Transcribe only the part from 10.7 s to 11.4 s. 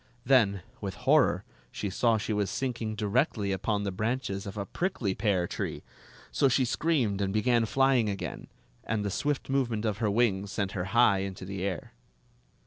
her high